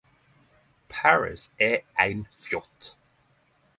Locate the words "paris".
0.89-1.51